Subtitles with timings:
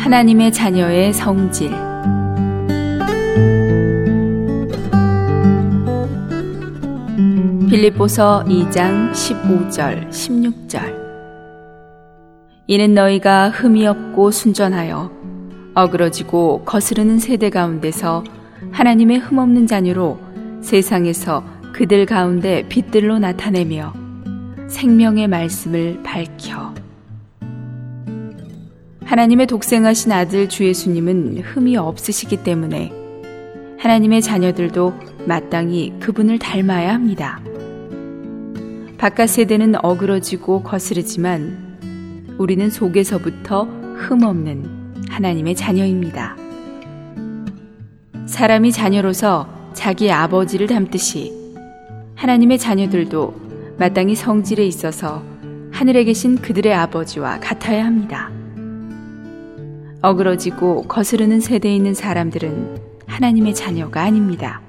[0.00, 1.70] 하나님의 자녀의 성질.
[7.68, 10.98] 빌립보서 2장 15절 16절.
[12.66, 15.10] 이는 너희가 흠이 없고 순전하여
[15.74, 18.24] 어그러지고 거스르는 세대 가운데서
[18.72, 20.18] 하나님의 흠없는 자녀로
[20.62, 21.44] 세상에서
[21.74, 23.92] 그들 가운데 빛들로 나타내며
[24.66, 26.72] 생명의 말씀을 밝혀
[29.10, 32.92] 하나님의 독생하신 아들 주 예수님은 흠이 없으시기 때문에
[33.76, 34.94] 하나님의 자녀들도
[35.26, 37.40] 마땅히 그분을 닮아야 합니다.
[38.98, 46.36] 바깥 세대는 어그러지고 거스르지만 우리는 속에서부터 흠없는 하나님의 자녀입니다.
[48.26, 51.32] 사람이 자녀로서 자기 아버지를 닮듯이
[52.14, 55.24] 하나님의 자녀들도 마땅히 성질에 있어서
[55.72, 58.30] 하늘에 계신 그들의 아버지와 같아야 합니다.
[60.02, 64.62] 어그러지고 거스르는 세대에 있는 사람들은 하나님의 자녀가 아닙니다.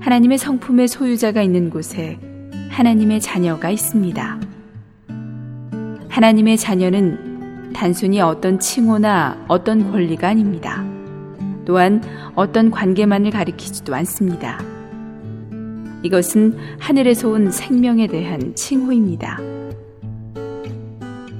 [0.00, 2.18] 하나님의 성품의 소유자가 있는 곳에
[2.70, 4.40] 하나님의 자녀가 있습니다.
[6.08, 10.84] 하나님의 자녀는 단순히 어떤 칭호나 어떤 권리가 아닙니다.
[11.64, 12.02] 또한
[12.34, 14.58] 어떤 관계만을 가리키지도 않습니다.
[16.02, 19.38] 이것은 하늘에서 온 생명에 대한 칭호입니다.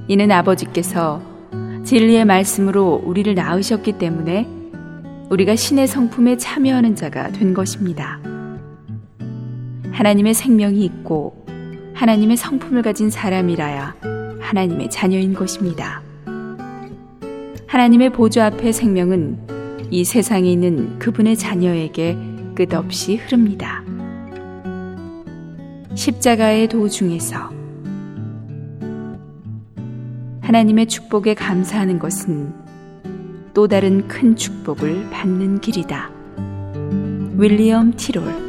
[0.06, 1.27] 이는 아버지께서
[1.88, 4.46] 진리의 말씀으로 우리를 낳으셨기 때문에
[5.30, 8.20] 우리가 신의 성품에 참여하는 자가 된 것입니다.
[9.90, 11.46] 하나님의 생명이 있고
[11.94, 13.94] 하나님의 성품을 가진 사람이라야
[14.38, 16.02] 하나님의 자녀인 것입니다.
[17.66, 22.18] 하나님의 보좌 앞의 생명은 이 세상에 있는 그분의 자녀에게
[22.54, 23.82] 끝없이 흐릅니다.
[25.94, 27.57] 십자가의 도 중에서
[30.48, 32.54] 하나님의 축복에 감사하는 것은
[33.52, 36.10] 또 다른 큰 축복을 받는 길이다.
[37.36, 38.47] 윌리엄 티롤